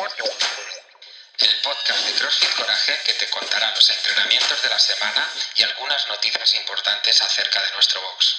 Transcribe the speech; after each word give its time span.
el 0.00 1.50
podcast 1.62 2.06
de 2.06 2.14
CrossFit 2.18 2.48
Coraje 2.56 2.92
que 3.04 3.12
te 3.12 3.28
contará 3.28 3.70
los 3.74 3.90
entrenamientos 3.90 4.62
de 4.62 4.70
la 4.70 4.78
semana 4.78 5.28
y 5.56 5.62
algunas 5.62 6.08
noticias 6.08 6.54
importantes 6.54 7.20
acerca 7.20 7.60
de 7.60 7.66
nuestro 7.74 8.00
box. 8.00 8.36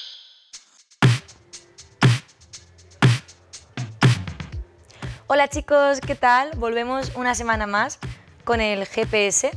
Hola 5.27 5.47
chicos, 5.49 5.99
¿qué 6.01 6.15
tal? 6.15 6.49
Volvemos 6.55 7.11
una 7.13 7.35
semana 7.35 7.67
más 7.67 7.99
con 8.43 8.59
el 8.59 8.87
GPS 8.87 9.51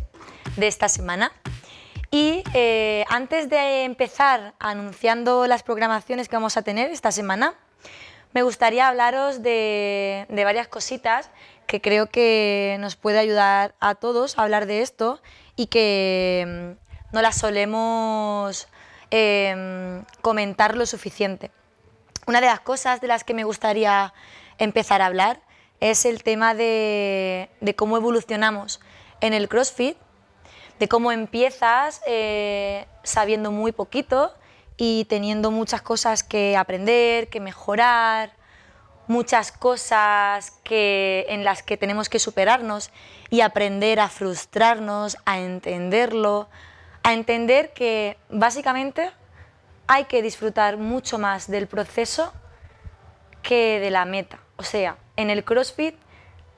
de 0.56 0.66
esta 0.66 0.90
semana. 0.90 1.32
Y 2.10 2.44
eh, 2.52 3.06
antes 3.08 3.48
de 3.48 3.84
empezar 3.84 4.52
anunciando 4.58 5.46
las 5.46 5.62
programaciones 5.62 6.28
que 6.28 6.36
vamos 6.36 6.58
a 6.58 6.62
tener 6.62 6.90
esta 6.90 7.12
semana, 7.12 7.54
me 8.34 8.42
gustaría 8.42 8.88
hablaros 8.88 9.44
de, 9.44 10.26
varias 10.28 10.66
cositas 10.66 11.30
que 11.66 11.80
creo 11.80 12.08
que 12.08 12.76
nos 12.80 12.96
puede 12.96 13.18
ayudar 13.18 13.74
a 13.80 13.94
todos 13.94 14.38
a 14.38 14.42
hablar 14.42 14.66
de 14.66 14.82
esto 14.82 15.20
y 15.56 15.66
que 15.66 16.44
mm, 16.46 17.14
no 17.14 17.22
las 17.22 17.36
solemos 17.36 18.68
em, 19.10 20.04
comentar 20.20 20.76
lo 20.76 20.86
suficiente. 20.86 21.50
Una 22.26 22.40
de 22.40 22.46
las 22.46 22.60
cosas 22.60 23.00
de 23.00 23.08
las 23.08 23.24
que 23.24 23.34
me 23.34 23.44
gustaría 23.44 24.14
empezar 24.58 25.02
a 25.02 25.06
hablar 25.06 25.40
es 25.80 26.04
el 26.04 26.22
tema 26.22 26.54
de, 26.54 27.50
cómo 27.76 27.96
evolucionamos 27.96 28.80
en 29.20 29.34
el 29.34 29.48
CrossFit, 29.48 29.96
de 30.78 30.88
cómo 30.88 31.12
empiezas 31.12 32.00
eh, 32.06 32.86
sabiendo 33.02 33.52
muy 33.52 33.72
poquito 33.72 34.34
y 34.76 35.04
teniendo 35.04 35.50
muchas 35.50 35.82
cosas 35.82 36.22
que 36.22 36.56
aprender, 36.56 37.28
que 37.28 37.40
mejorar, 37.40 38.32
muchas 39.06 39.52
cosas 39.52 40.52
que, 40.62 41.26
en 41.28 41.44
las 41.44 41.62
que 41.62 41.76
tenemos 41.76 42.08
que 42.08 42.18
superarnos 42.18 42.90
y 43.30 43.40
aprender 43.40 44.00
a 44.00 44.08
frustrarnos, 44.08 45.16
a 45.24 45.38
entenderlo, 45.38 46.48
a 47.02 47.12
entender 47.12 47.72
que 47.72 48.16
básicamente 48.30 49.10
hay 49.86 50.04
que 50.04 50.22
disfrutar 50.22 50.76
mucho 50.78 51.18
más 51.18 51.50
del 51.50 51.66
proceso 51.66 52.32
que 53.42 53.78
de 53.80 53.90
la 53.90 54.04
meta. 54.04 54.38
O 54.56 54.62
sea, 54.62 54.96
en 55.16 55.30
el 55.30 55.44
CrossFit 55.44 55.96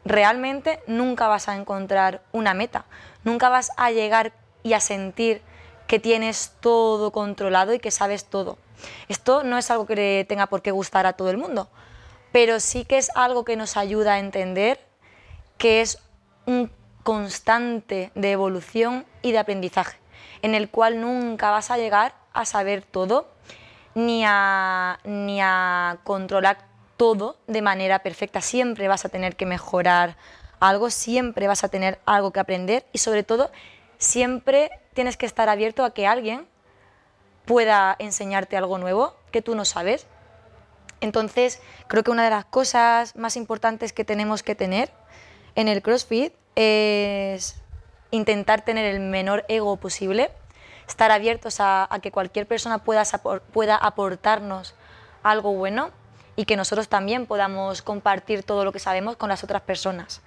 realmente 0.05 0.81
nunca 0.87 1.27
vas 1.27 1.49
a 1.49 1.57
encontrar 1.57 2.23
una 2.33 2.55
meta, 2.55 2.85
nunca 3.25 3.49
vas 3.49 3.73
a 3.77 3.91
llegar 3.91 4.33
y 4.63 4.75
a 4.75 4.81
sentir 4.81 5.43
que 5.87 5.99
tienes 5.99 6.53
todo 6.61 7.11
controlado 7.11 7.75
y 7.75 7.81
que 7.81 7.91
sabes 7.91 8.25
todo. 8.25 8.59
Esto 9.09 9.43
no 9.43 9.59
es 9.59 9.71
algo 9.71 9.87
que 9.87 10.25
tenga 10.29 10.47
por 10.47 10.63
qué 10.63 10.71
gustar 10.71 11.07
a 11.07 11.15
todo 11.15 11.31
el 11.31 11.39
mundo, 11.39 11.69
pero 12.33 12.61
sí 12.61 12.85
que 12.85 12.99
es 12.99 13.11
algo 13.15 13.45
que 13.45 13.57
nos 13.57 13.77
ayuda 13.77 14.15
a 14.15 14.19
entender 14.19 14.81
que 15.59 15.81
es 15.81 15.99
un 16.47 16.71
constante 17.03 18.11
de 18.15 18.33
evolución 18.33 19.07
y 19.23 19.33
de 19.33 19.39
aprendizaje, 19.39 19.97
en 20.43 20.55
el 20.55 20.69
cual 20.69 21.01
nunca 21.01 21.51
vas 21.51 21.71
a 21.71 21.79
llegar 21.79 22.15
a 22.33 22.45
saber 22.45 22.83
todo 22.83 23.29
ni 23.95 24.25
a, 24.27 24.99
ni 25.05 25.41
a 25.41 25.99
controlar 26.05 26.59
todo 26.97 27.37
de 27.47 27.63
manera 27.63 28.01
perfecta. 28.01 28.41
Siempre 28.41 28.89
vas 28.89 29.05
a 29.05 29.09
tener 29.09 29.37
que 29.37 29.47
mejorar 29.47 30.17
algo, 30.61 30.91
siempre 30.91 31.47
vas 31.47 31.65
a 31.65 31.69
tener 31.69 31.99
algo 32.07 32.33
que 32.33 32.41
aprender 32.41 32.85
y 32.93 32.99
sobre 32.99 33.23
todo 33.23 33.51
siempre 33.99 34.71
tienes 34.95 35.17
que 35.17 35.27
estar 35.27 35.49
abierto 35.49 35.85
a 35.85 35.93
que 35.93 36.07
alguien 36.07 36.47
pueda 37.45 37.97
enseñarte 37.99 38.57
algo 38.57 38.79
nuevo 38.79 39.15
que 39.31 39.43
tú 39.43 39.55
no 39.55 39.65
sabes. 39.65 40.07
Entonces, 41.01 41.61
creo 41.89 42.03
que 42.03 42.11
una 42.11 42.25
de 42.25 42.31
las 42.31 42.45
cosas 42.45 43.17
más 43.17 43.37
importantes 43.37 43.93
que 43.93 44.05
tenemos 44.05 44.43
que 44.43 44.55
tener 44.55 44.91
en 45.55 45.69
el 45.69 45.83
CrossFit 45.83 46.33
es 46.55 47.57
intentar 48.11 48.65
tener 48.65 48.87
el 48.87 49.01
menor 49.01 49.45
ego 49.49 49.77
posible, 49.77 50.31
estar 50.89 51.11
abiertos 51.11 51.57
a, 51.61 51.89
que 52.03 52.11
cualquier 52.11 52.47
persona 52.47 52.79
pueda, 52.79 53.05
pueda 53.53 53.77
aportarnos 53.77 54.75
algo 55.23 55.53
bueno 55.53 55.91
y 56.37 56.45
que 56.45 56.57
nosotros 56.57 56.89
también 56.89 57.27
podamos 57.27 57.83
compartir 57.83 58.43
todo 58.43 58.65
lo 58.65 58.73
que 58.73 58.79
sabemos 58.79 59.17
con 59.17 59.29
las 59.29 59.43
otras 59.45 59.63
personas. 59.63 60.23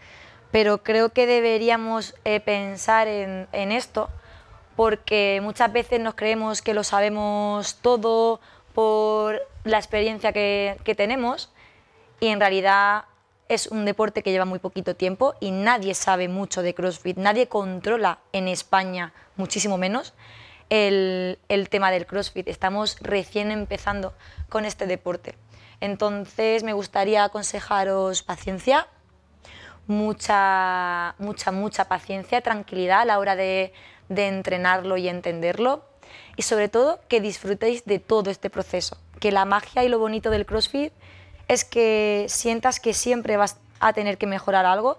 Pero 0.52 0.84
creo 0.84 1.10
que 1.10 1.28
deberíamos 1.28 2.16
eh, 2.26 2.40
pensar 2.40 3.08
en, 3.08 3.48
en 3.52 3.72
esto 3.72 4.10
porque 4.76 5.40
muchas 5.44 5.72
veces 5.72 6.00
nos 6.00 6.16
creemos 6.16 6.62
que 6.62 6.74
lo 6.74 6.84
sabemos 6.84 7.76
todo 7.82 8.40
por 8.74 9.42
la 9.64 9.78
experiencia 9.78 10.34
que, 10.34 10.96
tenemos 10.96 11.52
y 12.20 12.28
en 12.28 12.40
realidad 12.40 13.06
es 13.48 13.68
un 13.68 13.86
deporte 13.86 14.22
que 14.24 14.32
lleva 14.32 14.46
muy 14.46 14.60
poquito 14.60 14.96
tiempo 14.96 15.34
y 15.40 15.52
nadie 15.52 15.96
sabe 15.96 16.28
mucho 16.28 16.62
de 16.62 16.74
CrossFit, 16.74 17.18
nadie 17.18 17.48
controla 17.48 18.20
en 18.32 18.48
España, 18.48 19.14
muchísimo 19.36 19.78
menos, 19.78 20.14
el, 20.70 21.38
tema 21.70 21.90
del 21.90 22.06
CrossFit. 22.06 22.48
Estamos 22.48 22.98
recién 23.02 23.50
empezando 23.50 24.14
con 24.50 24.66
este 24.66 24.86
deporte. 24.86 25.36
Entonces 25.82 26.64
me 26.64 26.74
gustaría 26.74 27.24
aconsejaros 27.24 28.22
paciencia, 28.22 28.88
mucha, 29.88 31.16
mucha, 31.18 31.52
mucha 31.52 31.86
paciencia, 31.86 32.42
tranquilidad 32.42 33.02
a 33.02 33.06
la 33.06 33.18
hora 33.18 33.36
de 33.36 33.74
entrenarlo 34.10 34.98
y 34.98 35.08
entenderlo 35.08 35.89
y 36.36 36.44
sobre 36.44 36.70
todo 36.70 37.00
que 37.08 37.22
disfrutéis 37.22 37.86
de 37.86 38.00
todo 38.00 38.30
este 38.30 38.50
proceso, 38.50 38.98
que 39.20 39.32
la 39.32 39.46
magia 39.46 39.84
y 39.84 39.90
lo 39.90 40.00
bonito 40.00 40.30
del 40.30 40.46
CrossFit 40.46 40.94
es 41.48 41.66
que 41.66 42.26
sientas 42.30 42.80
que 42.80 42.94
siempre 42.94 43.38
vas 43.38 43.58
a 43.80 43.94
tener 43.94 44.18
que 44.18 44.28
mejorar 44.28 44.66
algo, 44.66 44.98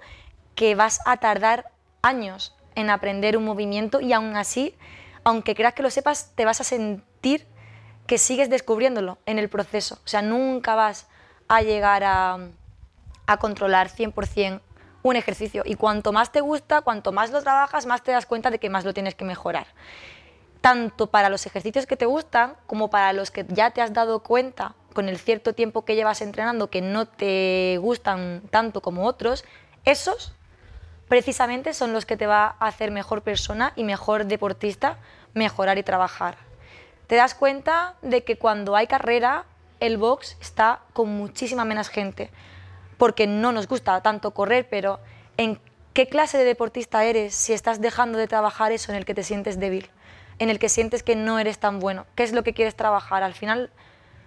que 0.55 0.75
vas 0.75 1.01
a 1.07 1.19
tardar 1.19 1.71
años 2.03 2.55
en 2.75 2.91
aprender 2.91 3.37
un 3.37 3.45
movimiento 3.45 4.01
y 4.01 4.13
aún 4.13 4.37
así, 4.37 4.75
aunque 5.25 5.55
creas 5.55 5.75
que 5.75 5.83
lo 5.83 5.91
sepas, 5.91 6.33
te 6.35 6.45
vas 6.45 6.61
a 6.61 6.65
sentir 6.65 7.47
que 8.07 8.19
sigues 8.19 8.51
descubriéndolo 8.51 9.19
en 9.27 9.39
el 9.39 9.49
proceso. 9.49 9.99
O 10.05 10.09
sea, 10.09 10.23
nunca 10.23 10.75
vas 10.75 11.07
a 11.49 11.63
llegar 11.63 12.03
a, 12.05 12.39
a 13.27 13.37
controlar 13.37 13.89
100% 13.89 14.61
un 15.03 15.17
ejercicio. 15.17 15.63
Y 15.65 15.75
cuanto 15.75 16.13
más 16.13 16.33
te 16.33 16.41
gusta, 16.41 16.83
cuanto 16.83 17.13
más 17.13 17.31
lo 17.31 17.41
trabajas, 17.43 17.87
más 17.87 18.03
te 18.03 18.13
das 18.13 18.27
cuenta 18.27 18.51
de 18.51 18.59
que 18.59 18.71
más 18.71 18.85
lo 18.85 18.93
tienes 18.93 19.15
que 19.15 19.25
mejorar. 19.25 19.67
Tanto 20.61 21.07
para 21.09 21.29
los 21.29 21.47
ejercicios 21.47 21.87
que 21.87 21.97
te 21.97 22.07
gustan 22.07 22.55
como 22.67 22.91
para 22.91 23.13
los 23.13 23.31
que 23.31 23.47
ya 23.49 23.71
te 23.71 23.81
has 23.81 23.93
dado 23.93 24.21
cuenta 24.21 24.75
con 24.93 25.09
el 25.09 25.19
cierto 25.19 25.55
tiempo 25.55 25.85
que 25.85 25.95
llevas 25.95 26.21
entrenando 26.21 26.71
que 26.71 26.83
no 26.83 27.07
te 27.07 27.79
gustan 27.81 28.43
tanto 28.51 28.83
como 28.83 29.07
otros, 29.07 29.45
esos 29.85 30.35
precisamente 31.09 31.75
son 31.75 31.93
los 31.93 32.07
que 32.07 32.17
te 32.17 32.27
va 32.27 32.57
a 32.59 32.67
hacer 32.67 32.91
mejor 32.91 33.23
persona 33.23 33.73
y 33.77 33.85
mejor 33.85 34.27
deportista, 34.27 34.99
mejorar 35.35 35.79
y 35.79 35.83
trabajar. 35.83 36.37
Te 37.07 37.17
das 37.17 37.35
cuenta 37.35 37.95
de 38.03 38.23
que 38.23 38.37
cuando 38.37 38.77
hay 38.77 38.87
carrera, 38.87 39.45
el 39.81 39.97
box 39.97 40.37
está 40.41 40.81
con 40.93 41.09
muchísima 41.09 41.65
menos 41.65 41.89
gente 41.89 42.31
porque 43.01 43.27
no 43.27 43.51
nos 43.51 43.67
gusta 43.67 43.99
tanto 44.03 44.33
correr, 44.33 44.69
pero 44.69 45.01
¿en 45.39 45.59
qué 45.95 46.07
clase 46.07 46.37
de 46.37 46.45
deportista 46.45 47.03
eres 47.03 47.35
si 47.35 47.55
estás 47.55 47.81
dejando 47.81 48.19
de 48.19 48.29
trabajar 48.29 48.73
eso 48.73 48.93
en 48.93 48.99
el 48.99 49.07
que 49.07 49.15
te 49.15 49.23
sientes 49.23 49.59
débil, 49.59 49.89
en 50.41 50.51
el 50.51 50.59
que 50.59 50.69
sientes 50.69 51.05
que 51.05 51.15
no 51.15 51.39
eres 51.39 51.61
tan 51.61 51.79
bueno? 51.79 52.07
¿Qué 52.17 52.25
es 52.25 52.33
lo 52.33 52.43
que 52.43 52.53
quieres 52.53 52.75
trabajar? 52.75 53.23
Al 53.23 53.35
final, 53.35 53.71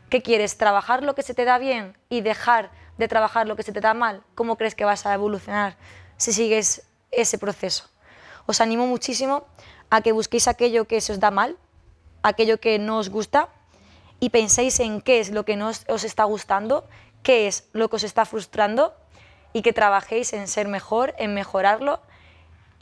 ¿qué 0.10 0.22
quieres? 0.22 0.58
¿Trabajar 0.58 1.04
lo 1.04 1.16
que 1.16 1.24
se 1.24 1.34
te 1.34 1.44
da 1.44 1.58
bien 1.58 1.98
y 2.08 2.22
dejar 2.22 2.72
de 2.98 3.10
trabajar 3.10 3.46
lo 3.46 3.58
que 3.58 3.64
se 3.64 3.74
te 3.74 3.82
da 3.82 3.94
mal? 3.94 4.24
¿Cómo 4.34 4.56
crees 4.56 4.76
que 4.76 4.86
vas 4.86 5.06
a 5.06 5.14
evolucionar 5.14 5.76
si 6.16 6.32
sigues 6.32 6.88
ese 7.12 7.38
proceso? 7.38 7.90
Os 8.46 8.62
animo 8.62 8.88
muchísimo 8.88 9.46
a 9.90 10.00
que 10.00 10.14
busquéis 10.14 10.48
aquello 10.48 10.86
que 10.86 11.02
se 11.02 11.12
os 11.12 11.20
da 11.20 11.32
mal, 11.32 11.58
aquello 12.22 12.62
que 12.62 12.80
no 12.80 13.00
os 13.00 13.10
gusta 13.10 13.50
y 14.22 14.30
penséis 14.30 14.80
en 14.80 15.02
qué 15.02 15.20
es 15.20 15.32
lo 15.32 15.44
que 15.44 15.58
no 15.58 15.68
os 15.70 16.04
está 16.06 16.24
gustando 16.24 16.88
qué 17.24 17.48
es 17.48 17.70
lo 17.72 17.90
que 17.90 17.96
os 17.96 18.04
está 18.04 18.26
frustrando 18.26 18.94
y 19.54 19.62
que 19.62 19.74
trabajéis 19.74 20.34
en 20.34 20.48
ser 20.48 20.68
mejor, 20.68 21.16
en 21.18 21.34
mejorarlo 21.34 22.02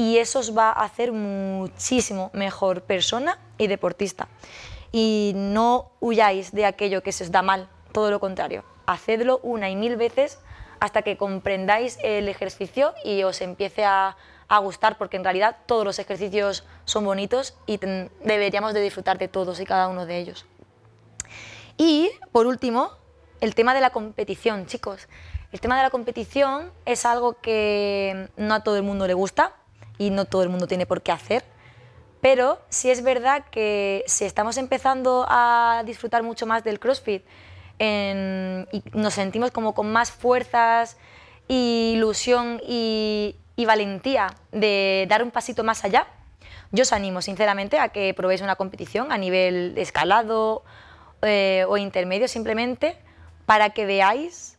y 0.01 0.17
eso 0.17 0.39
os 0.39 0.57
va 0.57 0.69
a 0.71 0.83
hacer 0.83 1.11
muchísimo 1.11 2.31
mejor 2.33 2.81
persona 2.81 3.37
y 3.59 3.67
deportista. 3.67 4.29
Y 4.91 5.33
no 5.35 5.91
huyáis 5.99 6.51
de 6.51 6.65
aquello 6.65 7.03
que 7.03 7.11
se 7.11 7.25
os 7.25 7.31
da 7.31 7.43
mal, 7.43 7.69
todo 7.91 8.09
lo 8.09 8.19
contrario, 8.19 8.63
hacedlo 8.87 9.39
una 9.43 9.69
y 9.69 9.75
mil 9.75 9.97
veces 9.97 10.39
hasta 10.79 11.03
que 11.03 11.17
comprendáis 11.17 11.99
el 12.01 12.29
ejercicio 12.29 12.95
y 13.05 13.21
os 13.21 13.41
empiece 13.41 13.85
a, 13.85 14.17
gustar, 14.63 14.97
porque 14.97 15.17
en 15.17 15.23
realidad 15.23 15.55
todos 15.65 15.85
los 15.85 15.97
ejercicios 15.99 16.65
son 16.83 17.05
bonitos 17.05 17.53
y 17.67 17.77
deberíamos 17.77 18.73
de 18.73 18.81
disfrutar 18.81 19.17
de 19.17 19.27
todos 19.27 19.59
y 19.59 19.65
cada 19.65 19.87
uno 19.87 20.05
de 20.07 20.17
ellos. 20.17 20.45
Y 21.77 22.09
por 22.33 22.47
último, 22.47 22.91
el 23.39 23.55
tema 23.55 23.73
de 23.73 23.79
la 23.79 23.91
competición, 23.91 24.65
chicos. 24.65 25.07
El 25.53 25.61
tema 25.61 25.77
de 25.77 25.83
la 25.83 25.89
competición 25.89 26.71
es 26.85 27.05
algo 27.05 27.39
que 27.39 28.29
no 28.35 28.55
a 28.55 28.63
todo 28.63 28.75
el 28.75 28.83
mundo 28.83 29.07
le 29.07 29.13
gusta 29.13 29.55
y 30.01 30.09
no 30.09 30.25
todo 30.25 30.41
el 30.41 30.49
mundo 30.49 30.65
tiene 30.65 30.87
por 30.87 31.03
qué 31.03 31.11
hacer, 31.11 31.43
pero 32.21 32.59
sí 32.69 32.89
es 32.89 33.03
verdad 33.03 33.45
que 33.51 34.03
si 34.07 34.25
estamos 34.25 34.57
empezando 34.57 35.27
a 35.29 35.83
disfrutar 35.85 36.23
mucho 36.23 36.47
más 36.47 36.63
del 36.63 36.79
CrossFit 36.79 37.23
y 37.77 38.83
nos 38.93 39.13
sentimos 39.13 39.51
como 39.51 39.75
con 39.75 39.91
más 39.91 40.11
fuerzas 40.11 40.97
ilusión 41.47 42.59
y, 42.67 43.35
valentía 43.67 44.33
de 44.51 45.05
dar 45.07 45.21
un 45.21 45.29
pasito 45.29 45.63
más 45.63 45.85
allá, 45.85 46.07
yo 46.71 46.81
os 46.81 46.93
animo 46.93 47.21
sinceramente 47.21 47.77
a 47.77 47.89
que 47.89 48.11
probéis 48.15 48.41
una 48.41 48.55
competición 48.55 49.11
a 49.11 49.19
nivel 49.19 49.77
escalado 49.77 50.63
eh, 51.21 51.63
o 51.69 51.77
intermedio 51.77 52.27
simplemente 52.27 52.97
para 53.45 53.69
que 53.69 53.85
veáis 53.85 54.57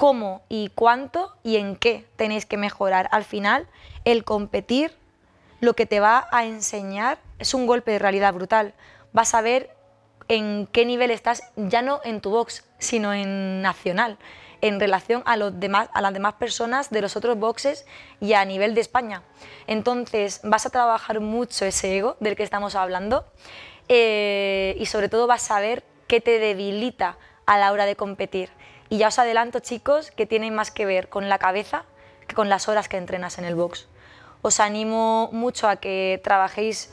cómo 0.00 0.40
y 0.48 0.70
cuánto 0.74 1.36
y 1.42 1.56
en 1.56 1.76
qué 1.76 2.06
tenéis 2.16 2.46
que 2.46 2.56
mejorar. 2.56 3.10
Al 3.12 3.22
final, 3.22 3.68
el 4.06 4.24
competir 4.24 4.96
lo 5.60 5.74
que 5.74 5.84
te 5.84 6.00
va 6.00 6.26
a 6.32 6.46
enseñar 6.46 7.18
es 7.38 7.52
un 7.52 7.66
golpe 7.66 7.90
de 7.90 7.98
realidad 7.98 8.32
brutal. 8.32 8.72
Vas 9.12 9.34
a 9.34 9.42
ver 9.42 9.76
en 10.28 10.66
qué 10.72 10.86
nivel 10.86 11.10
estás, 11.10 11.42
ya 11.54 11.82
no 11.82 12.00
en 12.02 12.22
tu 12.22 12.30
box, 12.30 12.64
sino 12.78 13.12
en 13.12 13.60
nacional, 13.60 14.16
en 14.62 14.80
relación 14.80 15.22
a, 15.26 15.36
los 15.36 15.60
demás, 15.60 15.90
a 15.92 16.00
las 16.00 16.14
demás 16.14 16.32
personas 16.32 16.88
de 16.88 17.02
los 17.02 17.14
otros 17.14 17.38
boxes 17.38 17.84
y 18.20 18.32
a 18.32 18.42
nivel 18.46 18.74
de 18.74 18.80
España. 18.80 19.22
Entonces 19.66 20.40
vas 20.42 20.64
a 20.64 20.70
trabajar 20.70 21.20
mucho 21.20 21.66
ese 21.66 21.98
ego 21.98 22.16
del 22.20 22.36
que 22.36 22.42
estamos 22.42 22.74
hablando 22.74 23.26
eh, 23.90 24.74
y 24.78 24.86
sobre 24.86 25.10
todo 25.10 25.26
vas 25.26 25.50
a 25.50 25.60
ver 25.60 25.84
qué 26.06 26.22
te 26.22 26.38
debilita 26.38 27.18
a 27.44 27.58
la 27.58 27.70
hora 27.70 27.84
de 27.84 27.96
competir. 27.96 28.48
Y 28.90 28.98
ya 28.98 29.08
os 29.08 29.18
adelanto 29.18 29.60
chicos 29.60 30.10
que 30.10 30.26
tiene 30.26 30.50
más 30.50 30.70
que 30.70 30.84
ver 30.84 31.08
con 31.08 31.28
la 31.28 31.38
cabeza 31.38 31.84
que 32.26 32.34
con 32.34 32.48
las 32.48 32.68
horas 32.68 32.88
que 32.88 32.96
entrenas 32.96 33.38
en 33.38 33.44
el 33.44 33.54
box. 33.54 33.88
Os 34.42 34.60
animo 34.60 35.30
mucho 35.32 35.68
a 35.68 35.76
que 35.76 36.20
trabajéis 36.22 36.92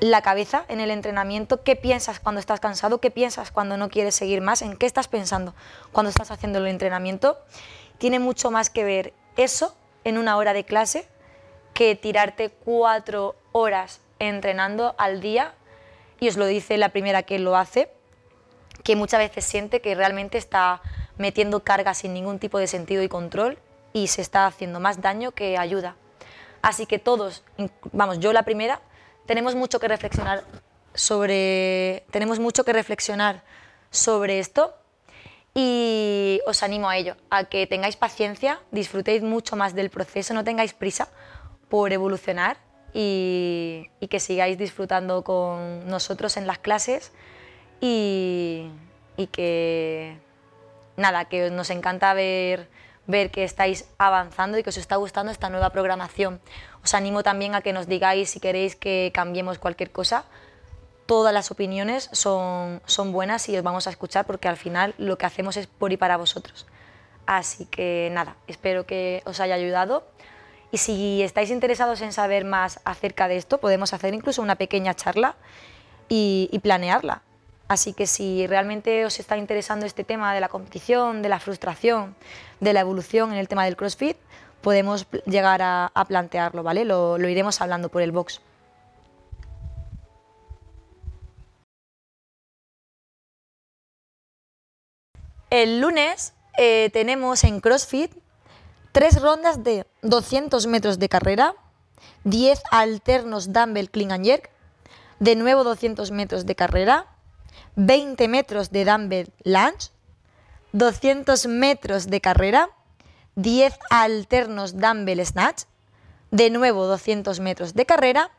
la 0.00 0.22
cabeza 0.22 0.64
en 0.68 0.80
el 0.80 0.90
entrenamiento, 0.90 1.62
qué 1.62 1.76
piensas 1.76 2.20
cuando 2.20 2.40
estás 2.40 2.60
cansado, 2.60 3.00
qué 3.00 3.10
piensas 3.10 3.50
cuando 3.50 3.76
no 3.76 3.88
quieres 3.88 4.14
seguir 4.14 4.40
más, 4.40 4.62
en 4.62 4.76
qué 4.76 4.86
estás 4.86 5.08
pensando 5.08 5.54
cuando 5.92 6.10
estás 6.10 6.30
haciendo 6.30 6.60
el 6.60 6.66
entrenamiento. 6.66 7.38
Tiene 7.98 8.20
mucho 8.20 8.50
más 8.50 8.70
que 8.70 8.84
ver 8.84 9.12
eso 9.36 9.76
en 10.04 10.18
una 10.18 10.36
hora 10.36 10.52
de 10.52 10.64
clase 10.64 11.08
que 11.74 11.94
tirarte 11.94 12.50
cuatro 12.50 13.36
horas 13.52 14.00
entrenando 14.18 14.94
al 14.98 15.20
día, 15.20 15.54
y 16.20 16.28
os 16.28 16.36
lo 16.36 16.46
dice 16.46 16.78
la 16.78 16.88
primera 16.88 17.22
que 17.22 17.38
lo 17.38 17.56
hace, 17.56 17.90
que 18.82 18.96
muchas 18.96 19.20
veces 19.20 19.44
siente 19.44 19.80
que 19.80 19.94
realmente 19.94 20.38
está 20.38 20.80
metiendo 21.18 21.60
carga 21.64 21.94
sin 21.94 22.14
ningún 22.14 22.38
tipo 22.38 22.58
de 22.58 22.66
sentido 22.66 23.02
y 23.02 23.08
control 23.08 23.58
y 23.92 24.08
se 24.08 24.22
está 24.22 24.46
haciendo 24.46 24.80
más 24.80 25.00
daño 25.00 25.32
que 25.32 25.58
ayuda. 25.58 25.96
Así 26.62 26.86
que 26.86 26.98
todos, 26.98 27.44
vamos, 27.92 28.18
yo 28.18 28.32
la 28.32 28.42
primera, 28.42 28.80
tenemos 29.26 29.54
mucho 29.54 29.78
que 29.78 29.88
reflexionar 29.88 30.44
sobre, 30.94 32.04
tenemos 32.10 32.38
mucho 32.38 32.64
que 32.64 32.72
reflexionar 32.72 33.42
sobre 33.90 34.38
esto 34.38 34.74
y 35.54 36.40
os 36.46 36.62
animo 36.62 36.88
a 36.88 36.96
ello, 36.96 37.16
a 37.30 37.44
que 37.44 37.66
tengáis 37.66 37.96
paciencia, 37.96 38.60
disfrutéis 38.70 39.22
mucho 39.22 39.56
más 39.56 39.74
del 39.74 39.90
proceso, 39.90 40.34
no 40.34 40.44
tengáis 40.44 40.72
prisa 40.72 41.08
por 41.68 41.92
evolucionar 41.92 42.58
y, 42.92 43.90
que 44.08 44.20
sigáis 44.20 44.58
disfrutando 44.58 45.22
con 45.22 45.86
nosotros 45.88 46.36
en 46.36 46.46
las 46.46 46.58
clases 46.58 47.12
y, 47.80 48.68
y 49.16 49.26
que 49.28 50.18
nada, 50.98 51.24
que 51.24 51.50
nos 51.50 51.70
encanta 51.70 52.12
ver 52.12 52.68
ver 53.08 53.30
que 53.30 53.42
estáis 53.42 53.86
avanzando 53.96 54.58
y 54.58 54.62
que 54.62 54.68
os 54.68 54.76
está 54.76 54.96
gustando 54.96 55.32
esta 55.32 55.48
nueva 55.48 55.70
programación. 55.70 56.40
Os 56.84 56.94
animo 56.94 57.24
también 57.24 57.54
a 57.56 57.62
que 57.62 57.72
nos 57.72 57.88
digáis 57.88 58.30
si 58.30 58.38
queréis 58.38 58.76
que 58.76 59.10
cambiemos 59.14 59.58
cualquier 59.58 59.90
cosa. 59.90 60.24
Todas 61.06 61.32
las 61.32 61.50
opiniones 61.50 62.10
son, 62.12 62.82
son 62.84 63.12
buenas 63.12 63.48
y 63.48 63.56
os 63.56 63.62
vamos 63.62 63.86
a 63.86 63.90
escuchar 63.90 64.26
porque 64.26 64.46
al 64.46 64.58
final 64.58 64.94
lo 64.98 65.16
que 65.16 65.24
hacemos 65.24 65.56
es 65.56 65.66
por 65.66 65.90
y 65.90 65.96
para 65.96 66.18
vosotros. 66.18 66.66
Así 67.24 67.64
que 67.64 68.10
nada, 68.12 68.36
espero 68.46 68.84
que 68.84 69.22
os 69.24 69.40
haya 69.40 69.54
ayudado. 69.54 70.06
Y 70.70 70.76
si 70.76 71.22
estáis 71.22 71.50
interesados 71.50 72.02
en 72.02 72.12
saber 72.12 72.44
más 72.44 72.78
acerca 72.84 73.26
de 73.26 73.38
esto, 73.38 73.58
podemos 73.58 73.94
hacer 73.94 74.12
incluso 74.12 74.42
una 74.42 74.56
pequeña 74.56 74.92
charla 74.92 75.34
y, 76.10 76.50
y 76.52 76.58
planearla. 76.58 77.22
Así 77.68 77.92
que 77.92 78.06
si 78.06 78.46
realmente 78.46 79.04
os 79.04 79.20
está 79.20 79.36
interesando 79.36 79.84
este 79.84 80.02
tema 80.02 80.32
de 80.32 80.40
la 80.40 80.48
competición, 80.48 81.20
de 81.20 81.28
la 81.28 81.38
frustración, 81.38 82.16
de 82.60 82.72
la 82.72 82.80
evolución 82.80 83.30
en 83.30 83.38
el 83.38 83.46
tema 83.46 83.66
del 83.66 83.76
CrossFit, 83.76 84.16
podemos 84.62 85.06
llegar 85.26 85.60
a, 85.62 86.04
plantearlo, 86.08 86.62
¿vale? 86.62 86.86
Lo, 86.86 87.18
iremos 87.18 87.60
hablando 87.60 87.90
por 87.90 88.00
el 88.00 88.10
box. 88.10 88.40
El 95.50 95.80
lunes 95.80 96.32
eh, 96.56 96.88
tenemos 96.92 97.44
en 97.44 97.60
CrossFit 97.60 98.12
tres 98.92 99.20
rondas 99.20 99.62
de 99.62 99.86
200 100.02 100.66
metros 100.66 100.98
de 100.98 101.08
carrera, 101.10 101.54
10 102.24 102.62
alternos 102.70 103.52
dumbbell 103.52 103.90
clean 103.90 104.12
and 104.12 104.24
jerk, 104.24 104.50
de 105.20 105.36
nuevo 105.36 105.64
200 105.64 106.10
metros 106.10 106.46
de 106.46 106.54
carrera, 106.54 107.06
20 107.76 108.28
metros 108.28 108.70
de 108.70 108.84
dumbbell 108.84 109.32
lunge, 109.44 109.90
200 110.72 111.46
metros 111.46 112.08
de 112.08 112.20
carrera, 112.20 112.70
10 113.36 113.78
alternos 113.90 114.78
dumbbell 114.78 115.24
snatch, 115.24 115.64
de 116.30 116.50
nuevo 116.50 116.86
200 116.86 117.40
metros 117.40 117.74
de 117.74 117.86
carrera 117.86 118.30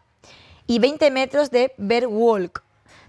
y 0.67 0.79
20 0.79 1.09
metros 1.11 1.51
de 1.51 1.73
bear 1.77 2.07
walk. 2.07 2.63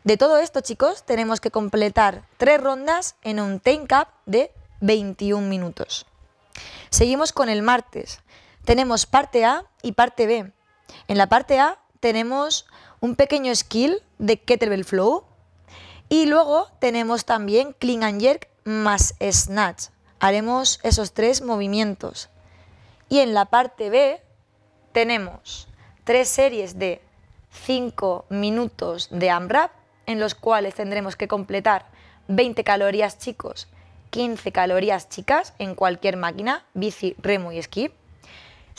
De 0.04 0.16
todo 0.16 0.38
esto, 0.38 0.62
chicos, 0.62 1.04
tenemos 1.04 1.40
que 1.40 1.50
completar 1.50 2.22
tres 2.38 2.60
rondas 2.60 3.16
en 3.22 3.38
un 3.38 3.60
time 3.60 3.86
cap 3.86 4.08
de 4.24 4.50
21 4.80 5.46
minutos. 5.46 6.06
Seguimos 6.88 7.32
con 7.32 7.48
el 7.50 7.62
martes. 7.62 8.20
Tenemos 8.64 9.04
parte 9.04 9.44
A 9.44 9.64
y 9.82 9.92
parte 9.92 10.26
B. 10.26 10.52
En 11.06 11.18
la 11.18 11.28
parte 11.28 11.58
A 11.58 11.78
tenemos 12.00 12.66
un 13.00 13.14
pequeño 13.14 13.54
skill 13.54 14.02
de 14.18 14.40
kettlebell 14.40 14.84
flow, 14.84 15.24
y 16.10 16.26
luego 16.26 16.66
tenemos 16.80 17.24
también 17.24 17.72
clean 17.78 18.02
and 18.02 18.20
jerk 18.20 18.48
más 18.64 19.14
snatch. 19.20 19.84
Haremos 20.18 20.80
esos 20.82 21.14
tres 21.14 21.40
movimientos. 21.40 22.28
Y 23.08 23.20
en 23.20 23.32
la 23.32 23.46
parte 23.46 23.88
B 23.90 24.20
tenemos 24.92 25.68
tres 26.04 26.28
series 26.28 26.78
de 26.78 27.00
5 27.52 28.26
minutos 28.28 29.08
de 29.10 29.30
AMRAP 29.30 29.70
en 30.06 30.18
los 30.18 30.34
cuales 30.34 30.74
tendremos 30.74 31.14
que 31.14 31.28
completar 31.28 31.86
20 32.26 32.64
calorías 32.64 33.18
chicos, 33.18 33.68
15 34.10 34.50
calorías 34.50 35.08
chicas 35.08 35.54
en 35.58 35.76
cualquier 35.76 36.16
máquina, 36.16 36.64
bici, 36.74 37.14
remo 37.18 37.52
y 37.52 37.58
esquí. 37.58 37.92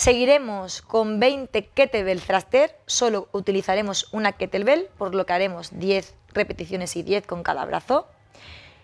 Seguiremos 0.01 0.81
con 0.81 1.19
20 1.19 1.67
kettlebell 1.75 2.23
thruster, 2.23 2.75
solo 2.87 3.29
utilizaremos 3.33 4.11
una 4.11 4.31
kettlebell, 4.31 4.89
por 4.97 5.13
lo 5.13 5.27
que 5.27 5.33
haremos 5.33 5.77
10 5.77 6.15
repeticiones 6.33 6.95
y 6.95 7.03
10 7.03 7.27
con 7.27 7.43
cada 7.43 7.65
brazo. 7.65 8.07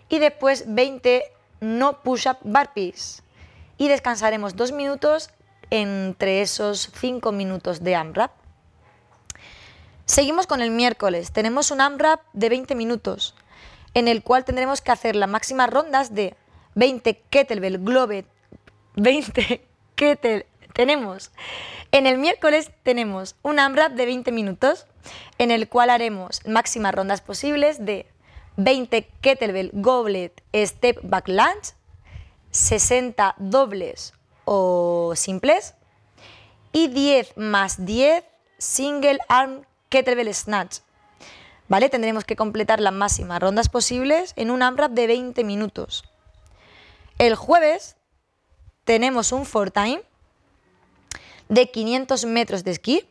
Y 0.08 0.20
después 0.20 0.66
20 0.68 1.24
no 1.58 2.02
push-up 2.02 2.36
burpees. 2.42 3.24
Y 3.78 3.88
descansaremos 3.88 4.54
2 4.54 4.70
minutos 4.70 5.30
entre 5.70 6.40
esos 6.40 6.92
5 6.94 7.32
minutos 7.32 7.82
de 7.82 7.96
AMRAP. 7.96 8.30
Seguimos 10.04 10.46
con 10.46 10.62
el 10.62 10.70
miércoles. 10.70 11.32
Tenemos 11.32 11.72
un 11.72 11.80
AMRAP 11.80 12.20
de 12.32 12.48
20 12.48 12.76
minutos 12.76 13.34
en 13.94 14.06
el 14.06 14.22
cual 14.22 14.44
tendremos 14.44 14.82
que 14.82 14.92
hacer 14.92 15.16
las 15.16 15.28
máximas 15.28 15.68
rondas 15.68 16.14
de 16.14 16.36
20 16.76 17.24
kettlebell 17.28 17.78
globe 17.78 18.24
20 18.94 19.66
kettlebell 19.96 20.46
tenemos 20.78 21.32
en 21.90 22.06
el 22.06 22.18
miércoles 22.18 22.70
tenemos 22.84 23.34
un 23.42 23.58
AMRAP 23.58 23.94
de 23.94 24.06
20 24.06 24.30
minutos 24.30 24.86
en 25.38 25.50
el 25.50 25.68
cual 25.68 25.90
haremos 25.90 26.40
máximas 26.46 26.94
rondas 26.94 27.20
posibles 27.20 27.84
de 27.84 28.06
20 28.58 29.08
kettlebell 29.20 29.70
goblet 29.72 30.40
step 30.54 31.00
back 31.02 31.26
lunge, 31.26 31.74
60 32.52 33.34
dobles 33.38 34.14
o 34.44 35.14
simples 35.16 35.74
y 36.70 36.86
10 36.86 37.36
más 37.36 37.84
10 37.84 38.22
single 38.58 39.18
arm 39.28 39.66
kettlebell 39.88 40.32
snatch. 40.32 40.78
¿Vale? 41.66 41.88
Tendremos 41.88 42.24
que 42.24 42.36
completar 42.36 42.78
las 42.78 42.92
máximas 42.92 43.40
rondas 43.40 43.68
posibles 43.68 44.32
en 44.36 44.52
un 44.52 44.62
AMRAP 44.62 44.92
de 44.92 45.08
20 45.08 45.42
minutos. 45.42 46.04
El 47.18 47.34
jueves 47.34 47.96
tenemos 48.84 49.32
un 49.32 49.44
four 49.44 49.72
time 49.72 50.02
de 51.48 51.70
500 51.70 52.24
metros 52.24 52.64
de 52.64 52.72
esquí, 52.72 53.08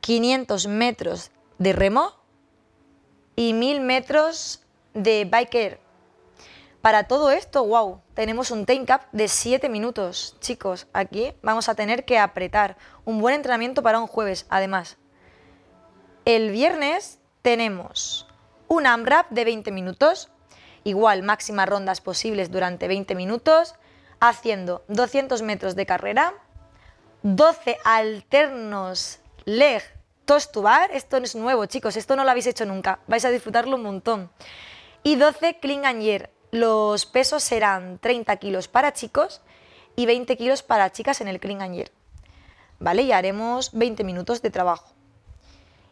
500 0.00 0.66
metros 0.68 1.30
de 1.58 1.72
remo 1.72 2.12
y 3.36 3.52
1000 3.52 3.80
metros 3.80 4.62
de 4.94 5.24
biker. 5.24 5.80
Para 6.80 7.04
todo 7.04 7.30
esto, 7.30 7.64
wow, 7.64 8.00
tenemos 8.14 8.50
un 8.50 8.64
time 8.64 8.84
cap 8.84 9.02
de 9.12 9.26
7 9.26 9.68
minutos. 9.68 10.36
Chicos, 10.40 10.86
aquí 10.92 11.32
vamos 11.42 11.68
a 11.68 11.74
tener 11.74 12.04
que 12.04 12.18
apretar. 12.18 12.76
Un 13.04 13.20
buen 13.20 13.34
entrenamiento 13.34 13.82
para 13.82 13.98
un 13.98 14.06
jueves, 14.06 14.46
además. 14.48 14.96
El 16.24 16.50
viernes 16.50 17.18
tenemos 17.42 18.28
un 18.68 18.86
AMRAP 18.86 19.30
de 19.30 19.44
20 19.44 19.72
minutos. 19.72 20.30
Igual, 20.84 21.22
máximas 21.22 21.68
rondas 21.68 22.00
posibles 22.00 22.50
durante 22.50 22.86
20 22.86 23.14
minutos. 23.14 23.74
haciendo 24.20 24.84
200 24.88 25.42
metros 25.42 25.76
de 25.76 25.86
carrera, 25.86 26.34
12 27.22 27.78
alternos 27.84 29.18
leg 29.44 29.82
toast 30.24 30.52
to 30.52 30.62
bar. 30.62 30.90
Esto 30.92 31.16
es 31.16 31.34
nuevo, 31.34 31.66
chicos, 31.66 31.96
esto 31.96 32.14
no 32.16 32.24
lo 32.24 32.30
habéis 32.30 32.46
hecho 32.46 32.64
nunca. 32.64 33.00
Vais 33.06 33.24
a 33.24 33.30
disfrutarlo 33.30 33.76
un 33.76 33.82
montón. 33.82 34.30
Y 35.02 35.16
12 35.16 35.58
clean 35.60 35.84
and 35.84 36.02
jerk. 36.02 36.30
Los 36.50 37.06
pesos 37.06 37.42
serán 37.42 37.98
30 37.98 38.36
kilos 38.36 38.68
para 38.68 38.92
chicos 38.92 39.42
y 39.96 40.06
20 40.06 40.36
kilos 40.36 40.62
para 40.62 40.90
chicas 40.92 41.20
en 41.20 41.28
el 41.28 41.40
clean 41.40 41.62
and 41.62 41.74
jerk. 41.74 41.92
¿Vale? 42.78 43.02
Y 43.02 43.12
haremos 43.12 43.72
20 43.72 44.04
minutos 44.04 44.40
de 44.40 44.50
trabajo. 44.50 44.92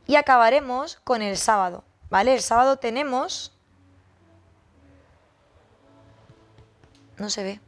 Y 0.07 0.17
acabaremos 0.17 0.97
con 1.03 1.23
el 1.23 1.37
sábado. 1.37 1.83
¿Vale? 2.11 2.35
El 2.35 2.43
sábado 2.43 2.77
tenemos... 2.77 3.53
No 7.19 7.31
se 7.31 7.43
ve. 7.43 7.61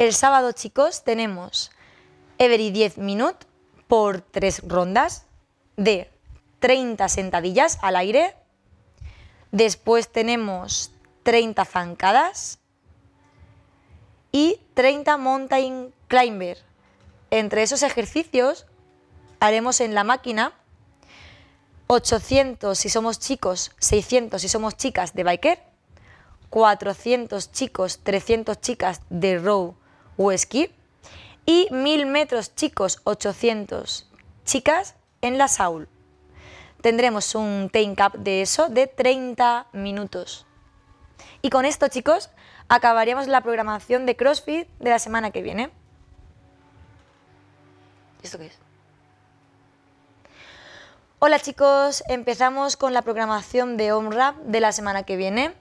El 0.00 0.14
sábado, 0.14 0.52
chicos, 0.52 1.04
tenemos 1.04 1.70
every 2.38 2.70
10 2.70 2.96
minutos 2.96 3.46
por 3.86 4.22
3 4.22 4.62
rondas 4.66 5.26
de 5.76 6.10
30 6.60 7.06
sentadillas 7.10 7.78
al 7.82 7.96
aire. 7.96 8.34
Después 9.52 10.10
tenemos 10.10 10.90
30 11.22 11.66
zancadas 11.66 12.60
y 14.32 14.58
30 14.72 15.18
mountain 15.18 15.92
climber. 16.08 16.56
Entre 17.30 17.62
esos 17.62 17.82
ejercicios 17.82 18.64
haremos 19.38 19.82
en 19.82 19.94
la 19.94 20.02
máquina 20.02 20.54
800 21.88 22.78
si 22.78 22.88
somos 22.88 23.18
chicos, 23.18 23.72
600 23.80 24.40
si 24.40 24.48
somos 24.48 24.78
chicas 24.78 25.12
de 25.12 25.24
biker, 25.24 25.62
400 26.48 27.52
chicos, 27.52 28.00
300 28.02 28.58
chicas 28.62 29.02
de 29.10 29.38
row 29.38 29.76
o 30.22 30.32
esquí 30.32 30.70
y 31.46 31.66
1000 31.70 32.04
metros 32.04 32.54
chicos 32.54 33.00
800 33.04 34.06
chicas 34.44 34.94
en 35.22 35.38
la 35.38 35.48
Saul. 35.48 35.88
Tendremos 36.82 37.34
un 37.34 37.70
time 37.72 37.94
cap 37.94 38.12
de 38.16 38.42
eso 38.42 38.68
de 38.68 38.86
30 38.86 39.68
minutos. 39.72 40.44
Y 41.40 41.48
con 41.48 41.64
esto 41.64 41.88
chicos 41.88 42.28
acabaríamos 42.68 43.28
la 43.28 43.40
programación 43.40 44.04
de 44.04 44.14
CrossFit 44.16 44.68
de 44.78 44.90
la 44.90 44.98
semana 44.98 45.30
que 45.30 45.40
viene. 45.40 45.70
¿Esto 48.22 48.36
qué 48.36 48.46
es? 48.46 48.58
Hola 51.18 51.38
chicos, 51.38 52.04
empezamos 52.08 52.76
con 52.76 52.92
la 52.92 53.00
programación 53.00 53.78
de 53.78 53.92
OMRAP 53.92 54.36
de 54.36 54.60
la 54.60 54.72
semana 54.72 55.04
que 55.04 55.16
viene. 55.16 55.54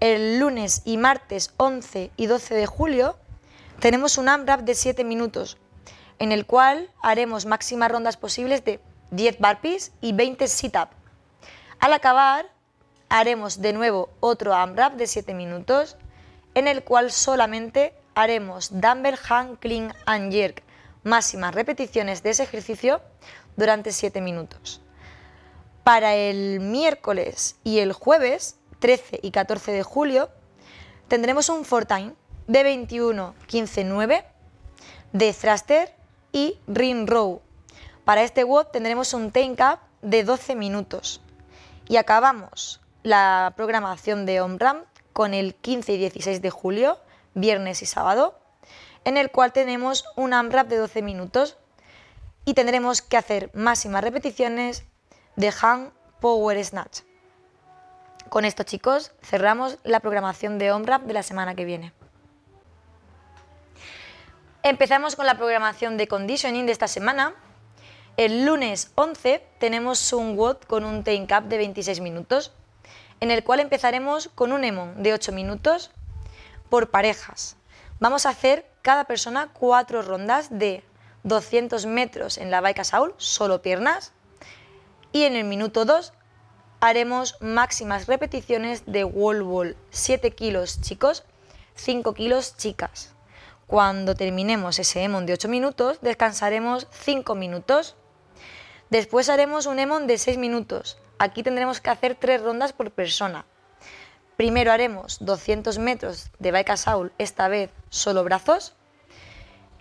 El 0.00 0.40
lunes 0.40 0.82
y 0.84 0.96
martes 0.96 1.54
11 1.58 2.10
y 2.16 2.26
12 2.26 2.54
de 2.56 2.66
julio 2.66 3.16
tenemos 3.80 4.18
un 4.18 4.28
AMRAP 4.28 4.62
de 4.62 4.74
7 4.74 5.04
minutos, 5.04 5.56
en 6.18 6.32
el 6.32 6.46
cual 6.46 6.90
haremos 7.00 7.46
máximas 7.46 7.90
rondas 7.90 8.16
posibles 8.16 8.64
de 8.64 8.80
10 9.12 9.38
burpees 9.38 9.92
y 10.00 10.12
20 10.12 10.48
sit-up. 10.48 10.88
Al 11.78 11.92
acabar, 11.92 12.46
haremos 13.08 13.60
de 13.60 13.72
nuevo 13.72 14.10
otro 14.20 14.54
AMRAP 14.54 14.94
de 14.94 15.06
7 15.06 15.32
minutos, 15.32 15.96
en 16.54 16.66
el 16.66 16.82
cual 16.82 17.12
solamente 17.12 17.94
haremos 18.14 18.80
dumbbell 18.80 19.16
hang 19.16 19.56
clean 19.56 19.94
and 20.06 20.32
jerk, 20.32 20.62
máximas 21.04 21.54
repeticiones 21.54 22.24
de 22.24 22.30
ese 22.30 22.42
ejercicio 22.42 23.00
durante 23.56 23.92
7 23.92 24.20
minutos. 24.20 24.82
Para 25.84 26.16
el 26.16 26.58
miércoles 26.58 27.56
y 27.62 27.78
el 27.78 27.92
jueves, 27.92 28.58
13 28.80 29.20
y 29.22 29.30
14 29.30 29.70
de 29.70 29.82
julio, 29.84 30.30
tendremos 31.06 31.48
un 31.48 31.64
4 31.64 31.86
time 31.86 32.14
de 32.48 32.62
21 32.64 33.34
15 33.46 33.84
9 33.84 34.24
de 35.12 35.32
thruster 35.32 35.94
y 36.32 36.58
ring 36.66 37.08
row. 37.08 37.40
Para 38.04 38.22
este 38.22 38.42
WOD 38.42 38.66
tendremos 38.66 39.14
un 39.14 39.30
take 39.30 39.56
up 39.62 39.78
de 40.02 40.24
12 40.24 40.56
minutos. 40.56 41.20
Y 41.88 41.96
acabamos 41.96 42.80
la 43.02 43.52
programación 43.56 44.26
de 44.26 44.40
OMRAM 44.40 44.84
con 45.12 45.34
el 45.34 45.54
15 45.54 45.92
y 45.92 45.98
16 45.98 46.42
de 46.42 46.50
julio, 46.50 46.98
viernes 47.34 47.82
y 47.82 47.86
sábado, 47.86 48.38
en 49.04 49.16
el 49.16 49.30
cual 49.30 49.52
tenemos 49.52 50.04
un 50.16 50.32
AMRAP 50.32 50.68
de 50.68 50.76
12 50.76 51.02
minutos 51.02 51.56
y 52.44 52.54
tendremos 52.54 53.02
que 53.02 53.16
hacer 53.16 53.50
máximas 53.54 54.02
repeticiones 54.02 54.84
de 55.36 55.52
Hang 55.52 55.90
Power 56.20 56.62
Snatch. 56.64 57.00
Con 58.28 58.44
esto 58.44 58.62
chicos 58.62 59.12
cerramos 59.22 59.78
la 59.84 60.00
programación 60.00 60.58
de 60.58 60.72
OMRAP 60.72 61.02
de 61.02 61.14
la 61.14 61.22
semana 61.22 61.54
que 61.54 61.64
viene. 61.64 61.92
Empezamos 64.64 65.14
con 65.14 65.24
la 65.24 65.36
programación 65.36 65.96
de 65.96 66.08
conditioning 66.08 66.66
de 66.66 66.72
esta 66.72 66.88
semana. 66.88 67.32
El 68.16 68.44
lunes 68.44 68.90
11 68.96 69.40
tenemos 69.60 70.12
un 70.12 70.36
WOD 70.36 70.56
con 70.66 70.84
un 70.84 71.04
time 71.04 71.28
cap 71.28 71.44
de 71.44 71.58
26 71.58 72.00
minutos, 72.00 72.52
en 73.20 73.30
el 73.30 73.44
cual 73.44 73.60
empezaremos 73.60 74.28
con 74.34 74.50
un 74.50 74.64
EMON 74.64 75.00
de 75.00 75.14
8 75.14 75.30
minutos 75.30 75.92
por 76.70 76.90
parejas. 76.90 77.56
Vamos 78.00 78.26
a 78.26 78.30
hacer 78.30 78.68
cada 78.82 79.04
persona 79.04 79.52
cuatro 79.52 80.02
rondas 80.02 80.48
de 80.50 80.82
200 81.22 81.86
metros 81.86 82.36
en 82.36 82.50
la 82.50 82.60
bike 82.60 82.84
Saul, 82.84 83.14
solo 83.16 83.62
piernas, 83.62 84.12
y 85.12 85.22
en 85.22 85.36
el 85.36 85.44
minuto 85.44 85.84
2 85.84 86.12
haremos 86.80 87.36
máximas 87.40 88.08
repeticiones 88.08 88.82
de 88.86 89.04
wall 89.04 89.40
wall, 89.42 89.76
7 89.90 90.32
kilos 90.32 90.80
chicos, 90.80 91.22
5 91.76 92.12
kilos 92.12 92.56
chicas. 92.56 93.14
Cuando 93.68 94.14
terminemos 94.14 94.78
ese 94.78 95.02
EMON 95.02 95.26
de 95.26 95.34
8 95.34 95.46
minutos, 95.46 95.98
descansaremos 96.00 96.86
5 96.90 97.34
minutos. 97.34 97.96
Después 98.88 99.28
haremos 99.28 99.66
un 99.66 99.78
EMON 99.78 100.06
de 100.06 100.16
6 100.16 100.38
minutos. 100.38 100.96
Aquí 101.18 101.42
tendremos 101.42 101.82
que 101.82 101.90
hacer 101.90 102.14
3 102.14 102.40
rondas 102.40 102.72
por 102.72 102.90
persona. 102.92 103.44
Primero 104.38 104.72
haremos 104.72 105.18
200 105.20 105.78
metros 105.80 106.30
de 106.38 106.50
bike 106.50 106.78
Saul, 106.78 107.12
esta 107.18 107.48
vez 107.48 107.70
solo 107.90 108.24
brazos. 108.24 108.74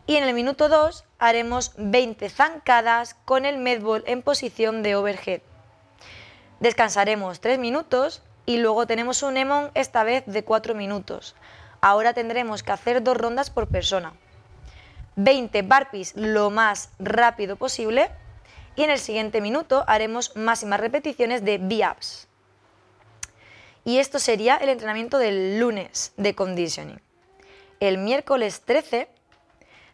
Y 0.06 0.18
en 0.18 0.26
el 0.26 0.34
minuto 0.34 0.68
2 0.68 1.06
haremos 1.18 1.72
20 1.78 2.28
zancadas 2.30 3.16
con 3.24 3.46
el 3.46 3.58
medball 3.58 4.04
en 4.06 4.22
posición 4.22 4.84
de 4.84 4.98
overhead. 4.98 5.40
Descansaremos 6.60 7.40
3 7.40 7.58
minutos 7.58 8.22
y 8.46 8.58
luego 8.58 8.86
tenemos 8.86 9.24
un 9.24 9.38
EMON 9.38 9.72
esta 9.76 10.04
vez 10.04 10.26
de 10.26 10.44
4 10.44 10.76
minutos. 10.76 11.36
Ahora 11.82 12.14
tendremos 12.14 12.64
que 12.64 12.72
hacer 12.72 13.04
dos 13.04 13.18
rondas 13.18 13.50
por 13.50 13.68
persona. 13.68 14.14
20 15.16 15.62
burpees 15.64 16.16
lo 16.16 16.50
más 16.50 16.92
rápido 17.00 17.56
posible 17.56 18.10
y 18.76 18.84
en 18.84 18.92
el 18.92 19.00
siguiente 19.00 19.42
minuto 19.42 19.84
haremos 19.88 20.36
máximas 20.36 20.80
repeticiones 20.80 21.44
de 21.44 21.58
B-ups. 21.58 22.28
Y 23.84 24.00
esto 24.00 24.20
sería 24.20 24.58
el 24.58 24.70
entrenamiento 24.70 25.18
del 25.18 25.60
lunes 25.60 26.14
de 26.18 26.36
conditioning. 26.36 27.02
El 27.80 27.98
miércoles 27.98 28.62
13 28.66 29.08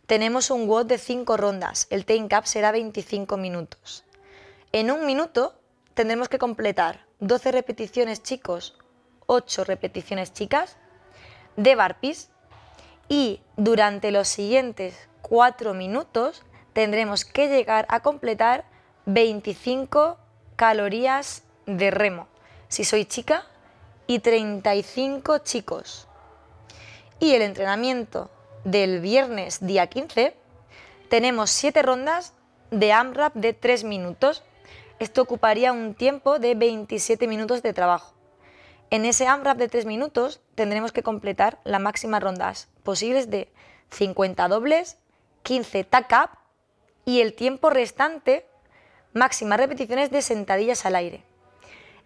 tenemos 0.05 0.51
un 0.51 0.67
WOD 0.67 0.85
de 0.85 0.97
5 0.97 1.37
rondas. 1.37 1.87
El 1.89 2.05
take 2.05 2.35
up 2.35 2.45
será 2.45 2.71
25 2.71 3.37
minutos. 3.37 4.03
En 4.71 4.91
un 4.91 5.05
minuto 5.05 5.53
tendremos 5.93 6.27
que 6.27 6.39
completar 6.39 7.05
12 7.19 7.51
repeticiones 7.51 8.23
chicos, 8.23 8.75
8 9.27 9.63
repeticiones 9.63 10.33
chicas 10.33 10.77
de 11.55 11.75
barpees 11.75 12.29
y 13.09 13.41
durante 13.57 14.11
los 14.11 14.27
siguientes 14.27 14.95
4 15.21 15.73
minutos 15.73 16.43
tendremos 16.73 17.25
que 17.25 17.47
llegar 17.47 17.85
a 17.89 18.01
completar 18.01 18.65
25 19.05 20.17
calorías 20.55 21.43
de 21.65 21.91
remo, 21.91 22.27
si 22.67 22.83
soy 22.83 23.05
chica, 23.05 23.45
y 24.07 24.19
35 24.19 25.39
chicos. 25.39 26.07
Y 27.19 27.33
el 27.35 27.41
entrenamiento 27.41 28.29
del 28.63 28.99
viernes 28.99 29.65
día 29.65 29.87
15 29.87 30.35
tenemos 31.09 31.49
7 31.51 31.81
rondas 31.81 32.33
de 32.71 32.91
AMRAP 32.91 33.35
de 33.35 33.53
3 33.53 33.83
minutos. 33.83 34.43
Esto 34.99 35.21
ocuparía 35.21 35.71
un 35.71 35.93
tiempo 35.93 36.39
de 36.39 36.55
27 36.55 37.27
minutos 37.27 37.61
de 37.61 37.73
trabajo. 37.73 38.12
En 38.89 39.05
ese 39.05 39.27
AMRAP 39.27 39.57
de 39.57 39.69
3 39.69 39.85
minutos 39.85 40.41
tendremos 40.55 40.91
que 40.91 41.03
completar 41.03 41.59
las 41.63 41.81
máximas 41.81 42.21
rondas 42.21 42.69
posibles 42.83 43.29
de 43.29 43.51
50 43.89 44.47
dobles, 44.47 44.97
15 45.43 45.83
tack 45.83 46.11
up 46.11 46.29
y 47.05 47.21
el 47.21 47.33
tiempo 47.33 47.69
restante 47.69 48.45
máximas 49.13 49.59
repeticiones 49.59 50.11
de 50.11 50.21
sentadillas 50.21 50.85
al 50.85 50.95
aire. 50.95 51.23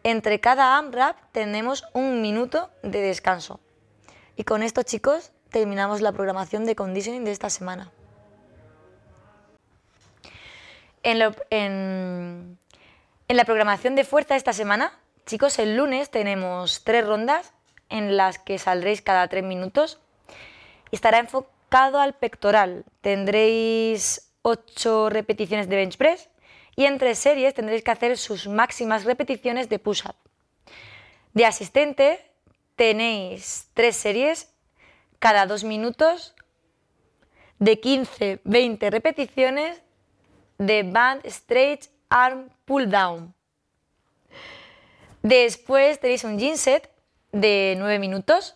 Entre 0.03 0.39
cada 0.39 0.77
AMRAP 0.77 1.17
tenemos 1.31 1.85
un 1.93 2.21
minuto 2.21 2.69
de 2.83 3.01
descanso. 3.01 3.59
Y 4.35 4.43
con 4.43 4.63
esto 4.63 4.83
chicos 4.83 5.31
terminamos 5.49 6.01
la 6.01 6.11
programación 6.11 6.65
de 6.65 6.75
conditioning 6.75 7.25
de 7.25 7.31
esta 7.31 7.49
semana. 7.49 7.91
En, 11.03 12.57
la 13.29 13.45
programación 13.45 13.95
de 13.95 14.03
fuerza 14.03 14.35
esta 14.35 14.53
semana, 14.53 14.91
chicos, 15.27 15.59
el 15.59 15.75
lunes 15.75 16.09
tenemos 16.09 16.83
tres 16.85 17.05
rondas 17.05 17.53
en 17.89 18.17
las 18.17 18.39
que 18.39 18.57
saldréis 18.57 19.01
cada 19.01 19.27
tres 19.27 19.43
minutos. 19.43 19.99
Estará 20.91 21.19
enfocado 21.19 21.99
al 21.99 22.15
pectoral. 22.15 22.85
Tendréis 23.01 24.31
ocho 24.41 25.09
repeticiones 25.09 25.67
de 25.69 25.75
bench 25.75 25.97
press 25.97 26.29
y 26.75 26.85
en 26.85 26.97
tres 26.97 27.19
series 27.19 27.53
tendréis 27.53 27.83
que 27.83 27.91
hacer 27.91 28.17
sus 28.17 28.47
máximas 28.47 29.03
repeticiones 29.03 29.67
de 29.67 29.79
push-up. 29.79 30.15
De 31.33 31.45
asistente 31.45 32.25
tenéis 32.77 33.69
tres 33.73 33.97
series 33.97 34.53
cada 35.19 35.45
dos 35.45 35.63
minutos 35.63 36.35
de 37.59 37.81
15-20 37.81 38.89
repeticiones 38.91 39.81
de 40.57 40.83
band 40.83 41.25
straight 41.25 41.87
arm 42.09 42.49
pull 42.65 42.89
down. 42.89 43.36
Después 45.23 45.99
tenéis 45.99 46.23
un 46.23 46.37
gym 46.37 46.55
set 46.55 46.89
de 47.31 47.75
9 47.77 47.99
minutos 47.99 48.55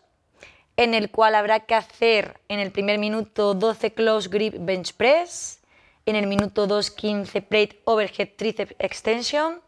en 0.77 0.93
el 0.93 1.11
cual 1.11 1.35
habrá 1.35 1.61
que 1.61 1.75
hacer 1.75 2.39
en 2.47 2.59
el 2.59 2.71
primer 2.71 2.97
minuto 2.97 3.53
12 3.53 3.93
close 3.93 4.29
grip 4.29 4.55
bench 4.59 4.93
press, 4.93 5.59
en 6.05 6.15
el 6.15 6.27
minuto 6.27 6.67
2 6.67 6.91
15 6.91 7.41
plate 7.41 7.81
overhead 7.85 8.29
tricep 8.35 8.71
extension 8.79 9.61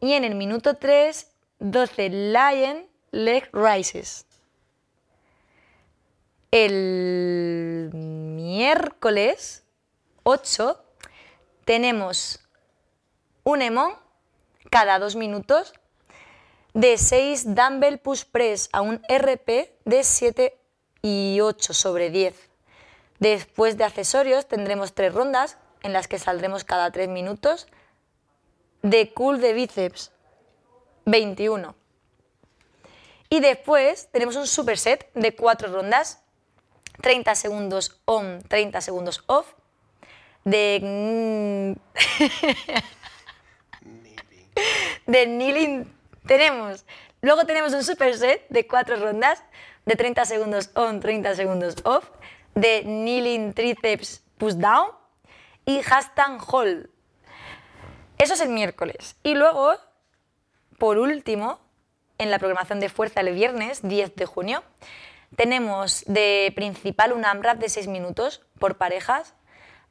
y 0.00 0.12
en 0.12 0.24
el 0.24 0.34
minuto 0.34 0.74
3 0.74 1.30
12 1.58 2.08
lion 2.10 2.86
leg 3.10 3.48
rises. 3.52 4.26
El 6.50 7.90
miércoles 7.92 9.64
8 10.22 10.82
tenemos 11.64 12.40
un 13.44 13.62
EMON 13.62 13.92
cada 14.70 14.98
dos 14.98 15.16
minutos 15.16 15.74
de 16.76 16.98
6 16.98 17.54
dumbbell 17.54 17.98
push 17.98 18.24
press 18.24 18.68
a 18.70 18.82
un 18.82 19.00
RP 19.08 19.72
de 19.86 20.04
7 20.04 20.54
y 21.00 21.40
8 21.40 21.72
sobre 21.72 22.10
10. 22.10 22.50
Después 23.18 23.78
de 23.78 23.84
accesorios 23.84 24.46
tendremos 24.46 24.92
tres 24.92 25.14
rondas 25.14 25.56
en 25.82 25.94
las 25.94 26.06
que 26.06 26.18
saldremos 26.18 26.64
cada 26.64 26.90
3 26.90 27.08
minutos 27.08 27.66
de 28.82 29.10
cool 29.14 29.40
de 29.40 29.54
bíceps 29.54 30.12
21. 31.06 31.74
Y 33.30 33.40
después 33.40 34.10
tenemos 34.12 34.36
un 34.36 34.46
superset 34.46 35.10
de 35.14 35.34
4 35.34 35.72
rondas, 35.72 36.20
30 37.00 37.36
segundos 37.36 38.02
on, 38.04 38.42
30 38.42 38.82
segundos 38.82 39.24
off, 39.28 39.54
de... 40.44 41.74
de 45.06 45.24
kneeling 45.24 45.95
tenemos. 46.26 46.84
Luego 47.20 47.44
tenemos 47.44 47.72
un 47.72 47.84
superset 47.84 48.46
de 48.48 48.66
cuatro 48.66 48.96
rondas 48.96 49.42
de 49.84 49.96
30 49.96 50.24
segundos 50.24 50.70
on, 50.74 51.00
30 51.00 51.34
segundos 51.34 51.76
off, 51.84 52.10
de 52.54 52.82
kneeling 52.82 53.52
triceps 53.52 54.22
push 54.38 54.54
down 54.54 54.88
y 55.64 55.82
hashtag 55.82 56.38
hold. 56.46 56.88
Eso 58.18 58.34
es 58.34 58.40
el 58.40 58.48
miércoles. 58.48 59.16
Y 59.22 59.34
luego, 59.34 59.74
por 60.78 60.98
último, 60.98 61.60
en 62.18 62.30
la 62.30 62.38
programación 62.38 62.80
de 62.80 62.88
fuerza 62.88 63.20
el 63.20 63.34
viernes 63.34 63.86
10 63.86 64.16
de 64.16 64.26
junio, 64.26 64.62
tenemos 65.36 66.04
de 66.06 66.52
principal 66.54 67.12
un 67.12 67.24
AMRAP 67.24 67.58
de 67.58 67.68
6 67.68 67.88
minutos 67.88 68.42
por 68.58 68.78
parejas, 68.78 69.34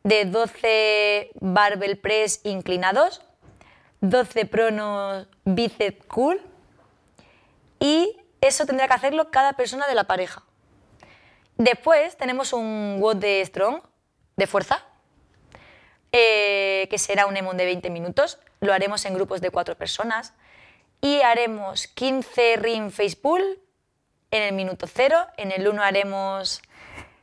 de 0.03 0.25
12 0.25 1.31
barbell 1.39 1.97
press 1.97 2.41
inclinados, 2.43 3.21
12 4.09 4.45
pronos 4.45 5.27
bíceps 5.43 6.05
cool 6.07 6.41
y 7.79 8.17
eso 8.41 8.65
tendrá 8.65 8.87
que 8.87 8.93
hacerlo 8.93 9.31
cada 9.31 9.53
persona 9.53 9.87
de 9.87 9.95
la 9.95 10.05
pareja. 10.05 10.43
Después 11.57 12.17
tenemos 12.17 12.53
un 12.53 12.97
WOD 12.99 13.15
de 13.15 13.45
strong, 13.45 13.81
de 14.35 14.47
fuerza, 14.47 14.85
eh, 16.11 16.87
que 16.89 16.97
será 16.97 17.25
un 17.25 17.37
EMON 17.37 17.57
de 17.57 17.65
20 17.65 17.89
minutos. 17.89 18.39
Lo 18.59 18.73
haremos 18.73 19.05
en 19.05 19.13
grupos 19.13 19.41
de 19.41 19.49
4 19.49 19.77
personas 19.77 20.33
y 21.01 21.21
haremos 21.21 21.87
15 21.87 22.57
ring 22.57 22.91
face 22.91 23.15
pull 23.15 23.59
en 24.31 24.43
el 24.43 24.53
minuto 24.53 24.87
0. 24.87 25.17
En 25.37 25.51
el 25.51 25.67
1 25.67 25.81
haremos 25.81 26.61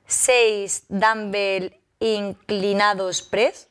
6 0.07 0.87
dumbbell 0.89 1.79
inclinados 2.01 3.23
press 3.23 3.69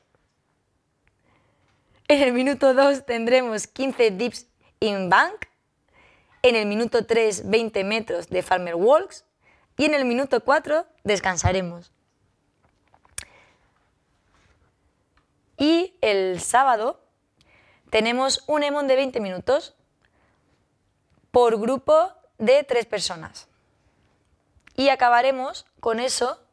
en 2.12 2.22
el 2.22 2.34
minuto 2.34 2.74
2 2.74 3.06
tendremos 3.06 3.68
15 3.68 4.12
dips 4.12 4.46
in 4.82 5.10
bank. 5.10 5.46
En 6.42 6.58
el 6.58 6.66
minuto 6.66 7.06
3, 7.06 7.50
20 7.50 7.86
metros 7.86 8.28
de 8.28 8.44
farmer 8.44 8.76
walks. 8.76 9.24
Y 9.78 9.86
en 9.86 9.94
el 9.94 10.04
minuto 10.04 10.44
4 10.44 10.86
descansaremos. 11.06 11.94
Y 15.58 15.96
el 16.02 16.42
sábado 16.42 17.02
tenemos 17.90 18.44
un 18.48 18.64
EMON 18.64 18.88
de 18.88 18.98
20 18.98 19.22
minutos 19.22 19.78
por 21.32 21.62
grupo 21.62 22.12
de 22.38 22.66
3 22.66 22.88
personas. 22.88 23.48
Y 24.76 24.90
acabaremos 24.90 25.66
con 25.80 26.02
eso 26.02 26.46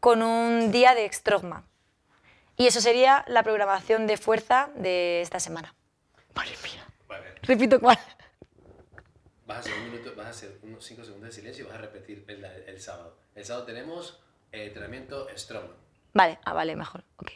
con 0.00 0.22
un 0.22 0.72
día 0.72 0.94
de 0.94 1.12
Strongman. 1.12 1.71
Y 2.56 2.66
eso 2.66 2.80
sería 2.80 3.24
la 3.28 3.42
programación 3.42 4.06
de 4.06 4.16
fuerza 4.16 4.70
de 4.76 5.20
esta 5.22 5.40
semana. 5.40 5.74
Madre 6.34 6.52
mía. 6.62 6.86
Repito 7.42 7.80
cuál. 7.80 7.98
Vas 9.46 9.56
a 9.56 9.60
hacer, 9.60 9.74
un 9.74 9.90
minuto, 9.90 10.14
vas 10.16 10.26
a 10.26 10.30
hacer 10.30 10.58
unos 10.62 10.84
5 10.84 11.04
segundos 11.04 11.30
de 11.30 11.34
silencio 11.34 11.64
y 11.64 11.68
vas 11.68 11.76
a 11.76 11.80
repetir 11.80 12.24
el, 12.28 12.44
el 12.44 12.80
sábado. 12.80 13.18
El 13.34 13.44
sábado 13.44 13.66
tenemos 13.66 14.22
eh, 14.52 14.66
entrenamiento 14.66 15.28
strong. 15.36 15.66
Vale, 16.14 16.38
ah, 16.44 16.52
vale, 16.52 16.76
mejor. 16.76 17.04
Ok. 17.16 17.32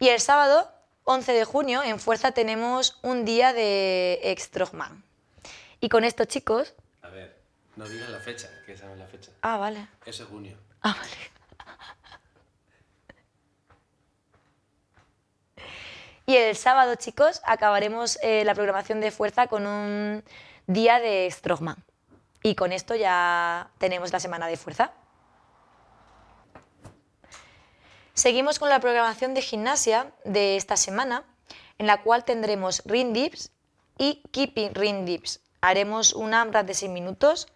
Y 0.00 0.08
el 0.08 0.20
sábado, 0.20 0.72
11 1.04 1.32
de 1.32 1.44
junio, 1.44 1.82
en 1.82 1.98
Fuerza 1.98 2.32
tenemos 2.32 2.98
un 3.02 3.24
día 3.24 3.52
de 3.52 4.34
Strongman. 4.38 5.04
Y 5.80 5.88
con 5.88 6.04
esto, 6.04 6.24
chicos... 6.24 6.74
A 7.02 7.08
ver, 7.08 7.36
no 7.76 7.88
digas 7.88 8.08
la 8.08 8.20
fecha, 8.20 8.48
que 8.64 8.76
sabes 8.76 8.96
la 8.96 9.06
fecha. 9.06 9.32
Ah, 9.42 9.56
vale. 9.58 9.88
Eso 10.06 10.22
es 10.22 10.28
junio. 10.28 10.56
Ah. 10.88 10.96
Y 16.24 16.36
el 16.36 16.56
sábado, 16.56 16.94
chicos, 16.94 17.42
acabaremos 17.44 18.18
eh, 18.22 18.44
la 18.44 18.54
programación 18.54 19.00
de 19.00 19.10
fuerza 19.10 19.48
con 19.48 19.66
un 19.66 20.24
día 20.66 20.98
de 20.98 21.30
Strongman. 21.30 21.76
Y 22.42 22.54
con 22.54 22.72
esto 22.72 22.94
ya 22.94 23.70
tenemos 23.78 24.12
la 24.12 24.20
semana 24.20 24.46
de 24.46 24.56
fuerza. 24.56 24.92
Seguimos 28.14 28.58
con 28.58 28.68
la 28.70 28.80
programación 28.80 29.34
de 29.34 29.42
gimnasia 29.42 30.12
de 30.24 30.56
esta 30.56 30.76
semana, 30.76 31.24
en 31.76 31.86
la 31.86 32.02
cual 32.02 32.24
tendremos 32.24 32.82
ring 32.86 33.12
dips 33.12 33.52
y 33.98 34.22
keeping 34.30 34.74
ring 34.74 35.04
dips. 35.04 35.40
Haremos 35.60 36.14
un 36.14 36.32
AMRAP 36.32 36.66
de 36.66 36.74
6 36.74 36.90
minutos 36.90 37.46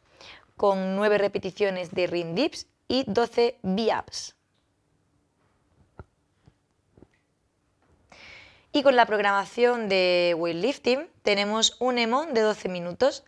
con 0.56 0.96
9 0.96 1.18
repeticiones 1.18 1.92
de 1.92 2.06
ring 2.06 2.34
dips 2.34 2.66
y 2.88 3.04
12 3.06 3.58
V-ups. 3.62 4.34
Y 8.72 8.82
con 8.82 8.96
la 8.96 9.04
programación 9.04 9.88
de 9.88 10.34
weightlifting 10.38 11.10
tenemos 11.22 11.76
un 11.78 11.98
EMON 11.98 12.32
de 12.32 12.40
12 12.40 12.70
minutos 12.70 13.24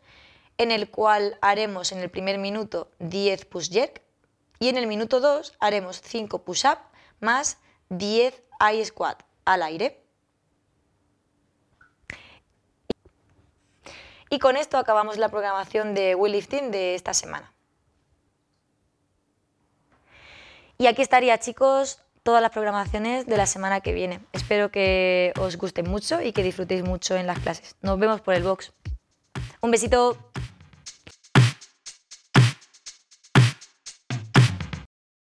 en 0.56 0.70
el 0.70 0.90
cual 0.90 1.38
haremos 1.42 1.92
en 1.92 1.98
el 1.98 2.10
primer 2.10 2.38
minuto 2.38 2.90
10 3.00 3.44
push 3.46 3.70
jerk 3.70 4.00
y 4.58 4.68
en 4.68 4.78
el 4.78 4.86
minuto 4.86 5.20
2 5.20 5.54
haremos 5.60 6.00
5 6.00 6.44
push 6.44 6.64
up 6.64 6.78
más 7.20 7.58
10 7.90 8.42
eye 8.60 8.84
squat 8.84 9.22
al 9.44 9.62
aire. 9.62 10.00
Y 14.30 14.38
con 14.38 14.56
esto 14.56 14.78
acabamos 14.78 15.18
la 15.18 15.28
programación 15.28 15.94
de 15.94 16.14
weightlifting 16.14 16.70
de 16.70 16.94
esta 16.94 17.12
semana. 17.14 17.53
Y 20.84 20.86
aquí 20.86 21.00
estaría, 21.00 21.38
chicos, 21.38 21.98
todas 22.22 22.42
las 22.42 22.50
programaciones 22.50 23.24
de 23.24 23.38
la 23.38 23.46
semana 23.46 23.80
que 23.80 23.94
viene. 23.94 24.20
Espero 24.34 24.70
que 24.70 25.32
os 25.40 25.56
guste 25.56 25.82
mucho 25.82 26.20
y 26.20 26.32
que 26.32 26.42
disfrutéis 26.42 26.82
mucho 26.84 27.16
en 27.16 27.26
las 27.26 27.38
clases. 27.38 27.74
Nos 27.80 27.98
vemos 27.98 28.20
por 28.20 28.34
el 28.34 28.42
box. 28.42 28.70
Un 29.62 29.70
besito. 29.70 30.18